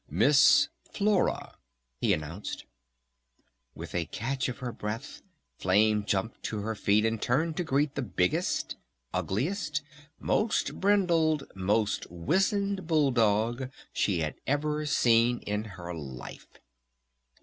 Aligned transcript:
"Miss 0.09 0.67
Flora!" 0.83 1.53
he 1.99 2.11
announced. 2.11 2.65
With 3.75 3.93
a 3.93 4.05
catch 4.07 4.49
of 4.49 4.57
her 4.57 4.71
breath 4.71 5.21
Flame 5.59 6.05
jumped 6.05 6.41
to 6.45 6.61
her 6.61 6.73
feet 6.73 7.05
and 7.05 7.21
turned 7.21 7.55
to 7.57 7.63
greet 7.63 7.93
the 7.93 8.01
biggest, 8.01 8.77
ugliest, 9.13 9.83
most 10.19 10.79
brindled, 10.81 11.43
most 11.53 12.09
wizened 12.09 12.87
Bull 12.87 13.11
Dog 13.11 13.69
she 13.93 14.21
had 14.21 14.33
ever 14.47 14.87
seen 14.87 15.37
in 15.41 15.65
her 15.65 15.93
life. 15.93 16.47